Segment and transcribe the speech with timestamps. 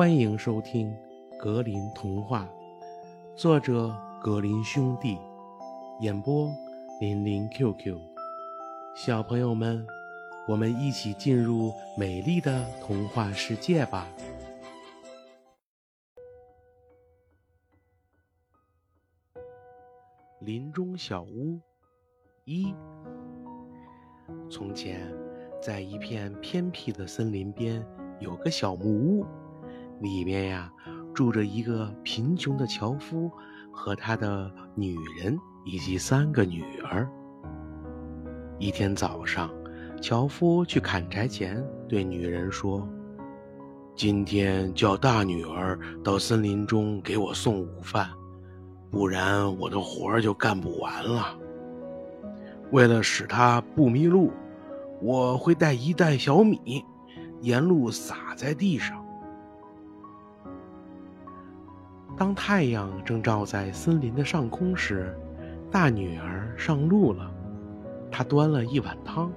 [0.00, 0.90] 欢迎收听
[1.36, 2.48] 《格林童话》，
[3.36, 5.18] 作者格林兄弟，
[6.00, 6.50] 演播
[7.02, 7.98] 林林 QQ。
[8.96, 9.86] 小朋友们，
[10.48, 14.08] 我们一起进入美丽的童话世界吧！
[20.38, 21.60] 林中小屋
[22.46, 22.74] 一。
[24.50, 25.06] 从前，
[25.60, 27.86] 在一片偏僻的森林边，
[28.18, 29.26] 有个小木屋。
[30.00, 30.72] 里面呀，
[31.14, 33.30] 住着一个贫穷的樵夫
[33.70, 37.08] 和他的女人以及三个女儿。
[38.58, 39.50] 一天早上，
[40.00, 42.88] 樵夫去砍柴前，对女人说
[43.94, 48.08] ：“今天叫大女儿到森林中给我送午饭，
[48.90, 51.38] 不然我的活儿就干不完了。
[52.70, 54.30] 为了使她不迷路，
[55.02, 56.84] 我会带一袋小米，
[57.40, 58.98] 沿路撒在地上。”
[62.20, 65.16] 当太阳正照在森林的上空时，
[65.70, 67.32] 大女儿上路了。
[68.10, 69.32] 她端了一碗汤，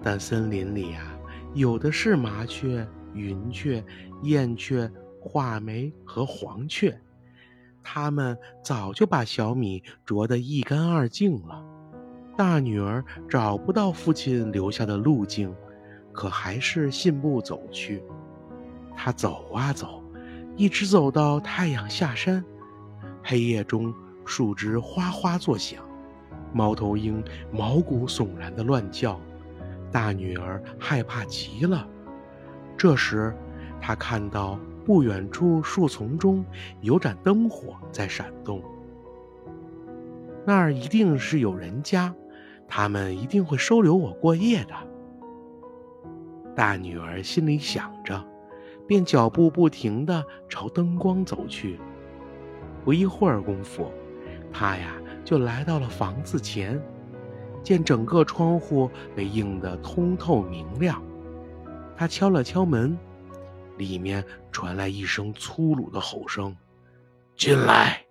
[0.00, 1.18] 但森林里啊，
[1.52, 3.84] 有的是麻雀、云雀、
[4.22, 4.88] 燕雀、
[5.20, 6.96] 画眉和黄雀，
[7.82, 11.60] 它们早就把小米啄得一干二净了。
[12.36, 15.52] 大女儿找不到父亲留下的路径，
[16.12, 18.00] 可还是信步走去。
[18.94, 20.04] 她走啊走。
[20.56, 22.44] 一直走到太阳下山，
[23.22, 25.82] 黑夜中树枝哗哗作响，
[26.52, 29.18] 猫头鹰毛骨悚然的乱叫，
[29.90, 31.88] 大女儿害怕极了。
[32.76, 33.34] 这时，
[33.80, 36.44] 她看到不远处树丛中
[36.82, 38.62] 有盏灯火在闪动，
[40.46, 42.14] 那儿一定是有人家，
[42.68, 44.74] 他们一定会收留我过夜的。
[46.54, 48.29] 大女儿心里想着。
[48.90, 51.78] 便脚步不停地朝灯光走去。
[52.84, 53.88] 不一会儿功夫，
[54.52, 56.82] 他呀就来到了房子前，
[57.62, 61.00] 见整个窗户被映得通透明亮。
[61.96, 62.98] 他敲了敲门，
[63.78, 66.56] 里面传来一声粗鲁的吼声
[67.38, 68.04] ：“进来！”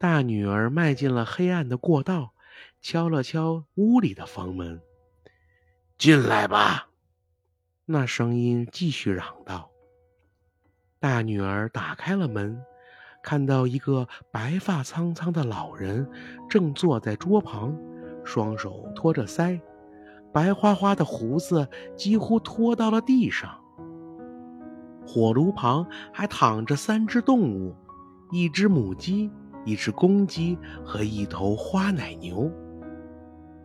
[0.00, 2.32] 大女儿迈进了黑暗的过道，
[2.80, 4.80] 敲了敲屋里的房门
[5.98, 6.88] ：“进来吧。”
[7.84, 9.68] 那声音继续嚷道
[11.00, 12.62] ：“大女儿打开了门，
[13.24, 16.08] 看到一个白发苍苍的老人
[16.48, 17.76] 正坐在桌旁，
[18.24, 19.60] 双手托着腮，
[20.32, 23.58] 白花花的胡子几乎拖到了地上。
[25.04, 27.74] 火炉旁还躺着三只动物：
[28.30, 29.28] 一只母鸡、
[29.64, 32.48] 一只公鸡和一头花奶牛。”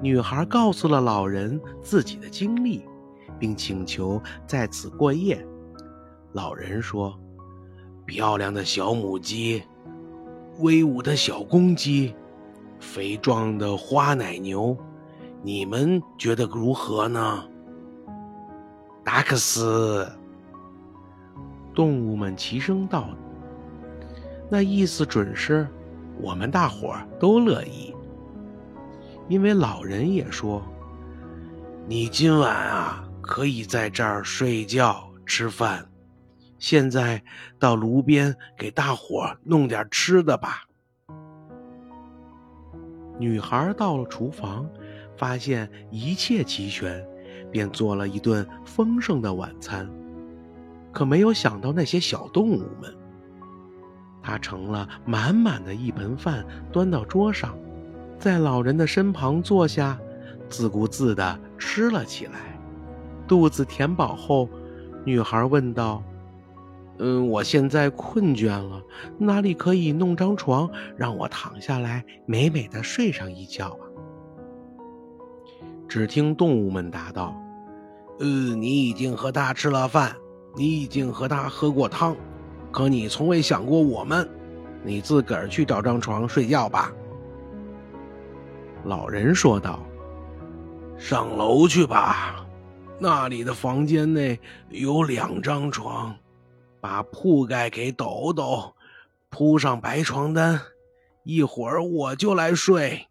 [0.01, 2.83] 女孩告诉了老人自己的经历。
[3.39, 5.45] 并请求在此过夜。
[6.33, 7.17] 老人说
[8.05, 9.63] ：“漂亮的小母鸡，
[10.59, 12.13] 威武的小公鸡，
[12.79, 14.77] 肥壮的花奶牛，
[15.41, 17.43] 你们觉得如何呢？”
[19.03, 20.07] 达克斯，
[21.73, 23.09] 动物们齐声道
[24.51, 25.67] ：“那意思准是，
[26.19, 27.95] 我们大伙儿都乐意。”
[29.29, 30.61] 因为老人也说
[31.87, 35.85] ：“你今晚啊。”可以在这儿睡觉、吃饭。
[36.57, 37.21] 现在
[37.59, 40.63] 到炉边给大伙弄点吃的吧。
[43.19, 44.67] 女孩到了厨房，
[45.17, 47.05] 发现一切齐全，
[47.51, 49.87] 便做了一顿丰盛的晚餐。
[50.91, 52.95] 可没有想到那些小动物们，
[54.23, 57.55] 她盛了满满的一盆饭端到桌上，
[58.17, 59.99] 在老人的身旁坐下，
[60.49, 62.56] 自顾自地吃了起来。
[63.27, 64.47] 肚子填饱后，
[65.03, 66.01] 女孩问道
[66.99, 68.81] ：“嗯，我现在困倦了，
[69.17, 73.83] 哪里可以弄张床让我躺下来美美的睡上一觉啊？”
[75.87, 77.35] 只听动物们答道
[78.19, 80.15] ：“呃，你已经和他吃了饭，
[80.55, 82.15] 你已经和他喝过汤，
[82.71, 84.27] 可你从未想过我们。
[84.83, 86.93] 你自个儿去找张床睡觉吧。”
[88.85, 89.79] 老人说道
[90.97, 92.43] ：“上楼去吧。”
[92.99, 94.39] 那里的房间内
[94.69, 96.17] 有两张床，
[96.81, 98.73] 把铺盖给抖抖，
[99.29, 100.59] 铺上白床单，
[101.23, 103.07] 一会儿我就来睡。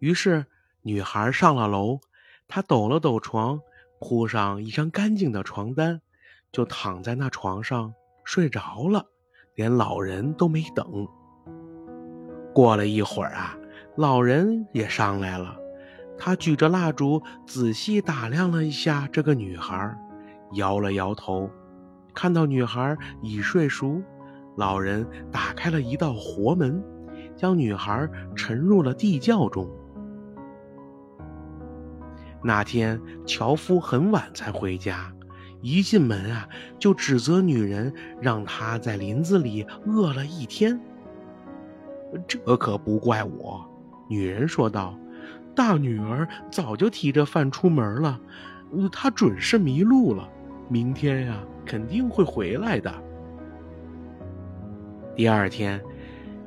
[0.00, 0.44] 于是
[0.82, 1.98] 女孩上了楼，
[2.46, 3.58] 她抖了抖床，
[3.98, 6.02] 铺上一张干净的床单，
[6.52, 9.06] 就躺在那床上睡着了，
[9.54, 11.08] 连老人都没等。
[12.52, 13.56] 过了一会儿啊，
[13.96, 15.58] 老人也上来了。
[16.18, 19.96] 他举着蜡烛，仔细打量了一下这个女孩，
[20.54, 21.48] 摇了摇头。
[22.12, 24.02] 看到女孩已睡熟，
[24.56, 26.82] 老人打开了一道活门，
[27.36, 29.70] 将女孩沉入了地窖中。
[32.42, 35.12] 那天，樵夫很晚才回家，
[35.60, 36.48] 一进门啊，
[36.78, 40.80] 就指责女人让他在林子里饿了一天。
[42.26, 43.64] 这可不怪我，
[44.08, 44.98] 女人说道
[45.58, 48.20] ：“大女儿早就提着饭出门了，
[48.92, 50.28] 她准是迷路了。
[50.68, 52.94] 明天呀，肯定会回来的。”
[55.16, 55.82] 第二天，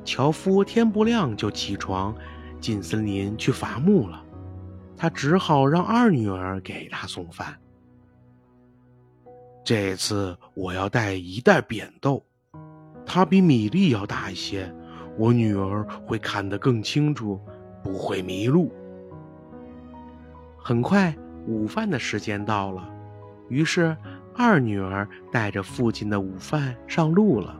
[0.02, 2.16] 樵夫天不亮就起床，
[2.58, 4.24] 进森林去伐木了。
[4.96, 7.54] 他只好让二女儿给他送饭。
[9.62, 12.24] 这次我要带一袋扁豆，
[13.04, 14.74] 它比米粒要大一些，
[15.18, 17.38] 我女儿会看得更清楚，
[17.82, 18.72] 不会迷路。
[20.64, 21.12] 很快，
[21.46, 22.88] 午饭的时间到了，
[23.48, 23.96] 于是
[24.32, 27.58] 二女儿带着父亲的午饭上路了。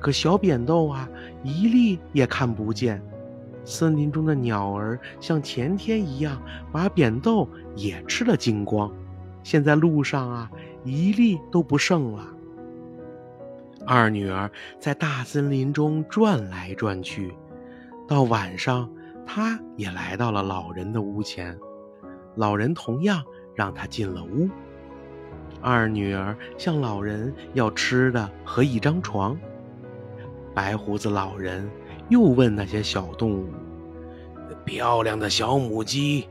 [0.00, 1.08] 可小扁豆啊，
[1.42, 3.02] 一粒也看不见。
[3.64, 6.40] 森林中的鸟儿像前天一样，
[6.70, 8.90] 把扁豆也吃了精光。
[9.42, 10.50] 现在路上啊，
[10.84, 12.24] 一粒都不剩了。
[13.84, 14.48] 二女儿
[14.78, 17.34] 在大森林中转来转去，
[18.06, 18.88] 到晚上，
[19.26, 21.58] 她也来到了老人的屋前。
[22.36, 23.24] 老人同样
[23.54, 24.48] 让他进了屋。
[25.60, 29.38] 二女儿向老人要吃的和一张床。
[30.54, 31.70] 白胡子老人。
[32.08, 33.48] 又问那些小动物
[34.66, 36.28] ：“漂亮的小母鸡，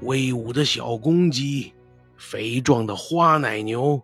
[0.00, 1.72] 威武的小公鸡，
[2.18, 4.02] 肥壮的花奶牛，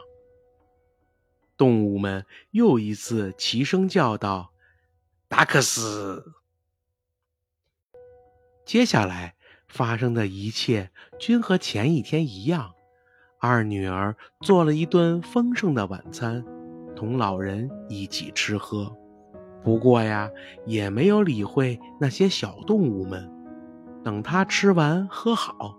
[1.57, 4.53] 动物们又一次齐声叫道
[5.27, 6.31] ：“达克斯！”
[8.67, 9.33] 接下来
[9.69, 12.73] 发生的一切均和前一天一样。
[13.39, 16.43] 二女儿做了一顿丰盛的晚餐。
[16.93, 18.93] 同老人一起吃喝，
[19.63, 20.29] 不过呀，
[20.65, 23.31] 也没有理会那些小动物们。
[24.03, 25.73] 等他吃完喝好，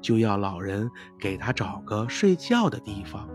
[0.00, 0.90] 就要老人
[1.20, 3.28] 给他找个睡觉的地方。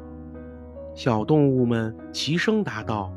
[0.94, 3.14] 小动物们齐声答道：“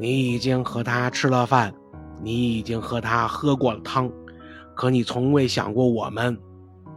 [0.00, 1.72] 你已经和他吃了饭，
[2.20, 4.10] 你已经和他喝过了汤，
[4.82, 6.36] 可你从未想过我们。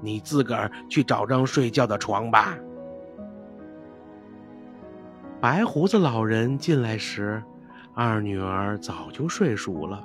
[0.01, 2.57] 你自个儿去找张睡觉的床吧。”
[5.39, 7.43] 白胡子老人进来时，
[7.93, 10.03] 二女儿早就睡熟了。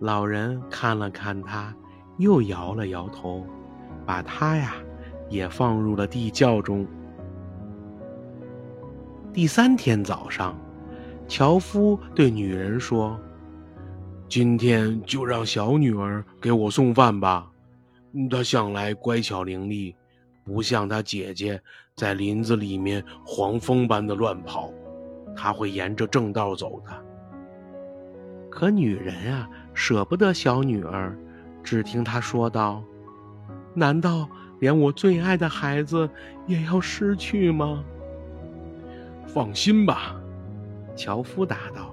[0.00, 1.72] 老人看了看他，
[2.16, 3.46] 又摇了摇头，
[4.04, 4.74] 把他呀
[5.28, 6.84] 也放入了地窖中。
[9.32, 10.58] 第三天早上，
[11.28, 13.16] 樵夫对女人说
[14.28, 17.50] ：“今天就让小女儿给我送饭吧，
[18.30, 19.94] 她向来乖巧伶俐。”
[20.44, 21.60] 不像她姐姐
[21.96, 24.70] 在林子里面黄蜂般的乱跑，
[25.36, 26.92] 他会沿着正道走的。
[28.48, 31.18] 可女人啊，舍不得小女儿，
[31.64, 32.80] 只听她说道
[33.74, 34.28] ：“难道
[34.60, 36.08] 连我最爱的孩子
[36.46, 37.84] 也要失去吗？”
[39.26, 40.14] 放心吧，
[40.94, 41.92] 樵夫答道：“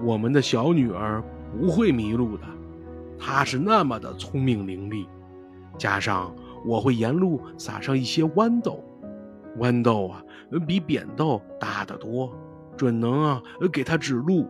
[0.00, 2.44] 我们的小女儿不会迷路的，
[3.18, 5.06] 她是那么的聪明伶俐，
[5.78, 6.34] 加上……”
[6.64, 8.84] 我会沿路撒上一些豌豆，
[9.58, 10.22] 豌豆啊，
[10.64, 12.32] 比扁豆大得多，
[12.76, 13.42] 准能啊
[13.72, 14.48] 给他指路。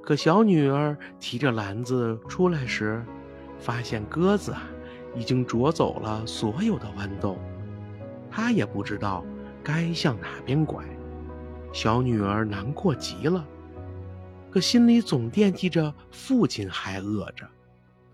[0.00, 3.04] 可小女儿提着篮子出来时，
[3.58, 4.62] 发现鸽子啊
[5.16, 7.36] 已经啄走了所有的豌豆，
[8.30, 9.24] 她也不知道
[9.64, 10.84] 该向哪边拐。
[11.72, 13.44] 小女儿难过极了，
[14.50, 17.48] 可心里总惦记着父亲还饿着，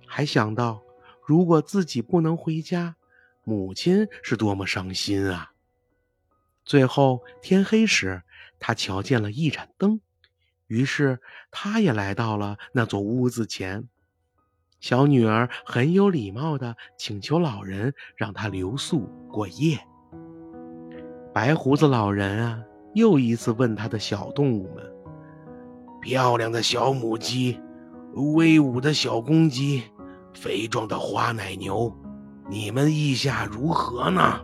[0.06, 0.82] 还想到。
[1.26, 2.96] 如果自己不能回家，
[3.44, 5.52] 母亲是多么伤心啊！
[6.66, 8.22] 最后天黑时，
[8.58, 10.02] 他瞧见了一盏灯，
[10.66, 13.88] 于是他也来到了那座屋子前。
[14.80, 19.78] 小女儿很有礼貌地请求老人让她留宿过夜。
[21.32, 22.62] 白胡子老人啊，
[22.92, 24.84] 又一次问他的小动物们
[26.04, 27.58] ：“漂亮的小母鸡，
[28.36, 29.82] 威武的小公鸡。”
[30.36, 31.90] 肥壮的花奶牛，
[32.50, 34.40] 你们意下如何呢？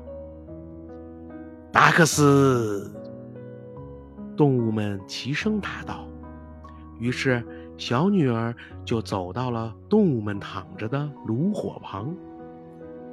[1.73, 2.95] 达克斯，
[4.37, 6.07] 动物们齐声答道。
[6.99, 7.45] 于是，
[7.77, 12.15] 小女儿就走到了动物们躺着的炉火旁，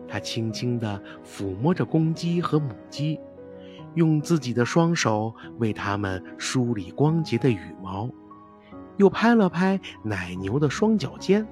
[0.08, 3.20] 她轻轻地抚摸着公鸡和母鸡，
[3.96, 8.08] 用自己的双手为它们梳理光洁的羽毛，
[8.98, 11.48] 又拍了拍奶牛的双脚尖。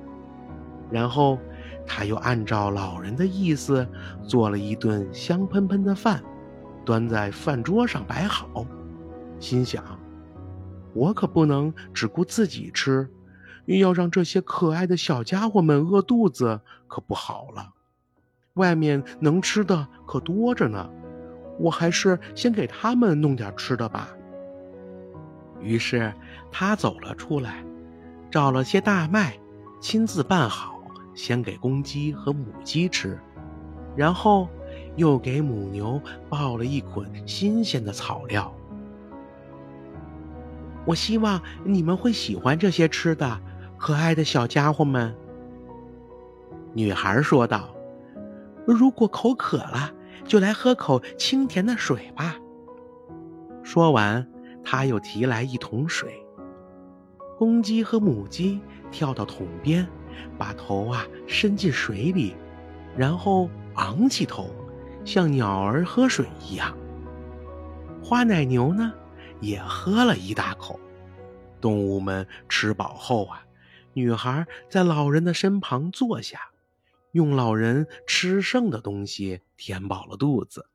[0.92, 1.40] 然后，
[1.88, 3.88] 他又按照老人的意思
[4.28, 6.24] 做了一顿香喷喷的饭，
[6.86, 8.66] 端在饭桌上摆好，
[9.40, 9.84] 心想：
[10.94, 13.10] 我可不能只顾自己吃，
[13.66, 17.72] 又要让这些可爱的小家伙们饿肚子可不好了。
[18.54, 20.90] 外面能吃的可多着呢，
[21.60, 24.15] 我还是先给他们弄点吃的吧。
[25.66, 26.14] 于是
[26.52, 27.66] 他走了出来，
[28.30, 29.38] 找了些大麦，
[29.82, 30.74] 亲自拌好。
[31.16, 33.18] 先给公鸡和母鸡吃，
[33.96, 34.50] 然后
[34.98, 38.54] 又给母牛抱了一捆新鲜的草料。
[40.86, 43.40] 我希望你们会喜欢这些吃的，
[43.78, 45.16] 可爱的小家伙们。
[46.74, 47.74] 女孩说道
[48.68, 49.94] ：“如果口渴了，
[50.26, 52.36] 就来喝口清甜的水吧。”
[53.64, 54.28] 说完，
[54.66, 56.22] 他又提来一桶水。
[57.38, 58.60] 公鸡和母鸡
[58.92, 59.88] 跳到桶边。
[60.38, 62.34] 把头啊伸进水里，
[62.96, 64.50] 然后昂起头，
[65.04, 66.74] 像鸟儿喝水一样。
[68.02, 68.94] 花奶牛呢，
[69.42, 70.80] 也喝了一大口。
[71.60, 73.46] 动物们吃饱后啊，
[73.92, 76.40] 女孩在老人的身旁坐下，
[77.12, 80.66] 用老人吃剩的东西填饱了肚子。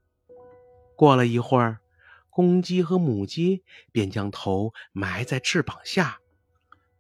[0.97, 1.80] 过了一会儿，
[2.31, 6.19] 公鸡和母鸡便将头埋在翅膀下。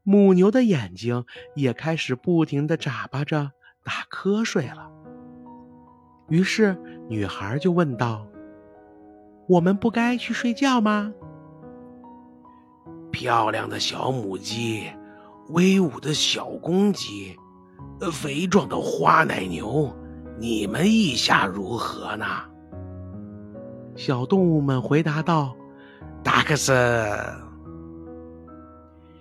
[0.02, 3.52] 母牛的眼睛也开始不停的眨巴着
[3.84, 4.90] 打瞌睡了。
[6.28, 6.76] 于是
[7.08, 8.26] 女孩就问道
[9.48, 11.12] ：“我们不该去睡觉吗？”
[13.12, 14.90] 漂亮的小母鸡，
[15.48, 17.36] 威武的小公鸡，
[18.12, 19.94] 肥壮的花奶牛，
[20.38, 22.49] 你们意下如何呢？
[24.00, 25.54] 小动物们回答道
[26.24, 26.72] ：“达克斯。”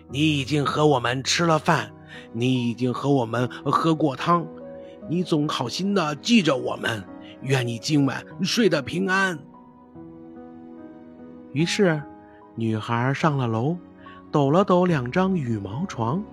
[0.08, 1.92] 你已经和我们吃了饭，
[2.32, 4.48] 你已经和我们喝过汤，
[5.10, 7.04] 你总好心的记着我们。
[7.42, 9.38] 愿你今晚睡得平安。
[11.52, 12.02] 于是，
[12.56, 13.76] 女孩上了楼，
[14.32, 16.24] 抖了抖两张羽毛床，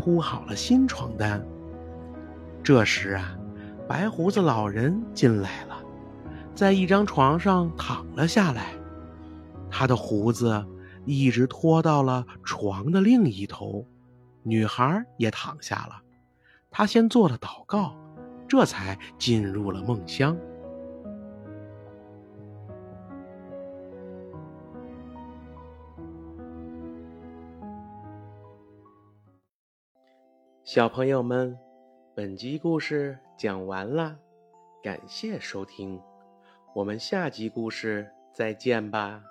[0.00, 1.40] 铺好了新床单。
[2.60, 3.38] 这时啊，
[3.86, 5.73] 白胡子老人进来了，
[6.54, 8.74] 在一张床上躺了下来，
[9.70, 10.66] 他的胡子。
[11.06, 13.86] 一直拖到了床的另一头，
[14.42, 16.00] 女孩也躺下了。
[16.70, 17.94] 她先做了祷告，
[18.48, 20.34] 这才进入了梦乡。
[30.64, 31.54] 小朋友们，
[32.14, 34.16] 本集故事讲完了，
[34.82, 36.00] 感谢收听，
[36.74, 39.22] 我们下集故事再见吧。